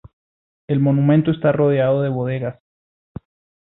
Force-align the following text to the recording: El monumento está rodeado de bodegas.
El 0.67 0.79
monumento 0.79 1.29
está 1.29 1.51
rodeado 1.51 2.01
de 2.01 2.09
bodegas. 2.09 2.59